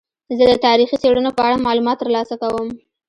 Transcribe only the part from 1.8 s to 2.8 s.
ترلاسه کوم.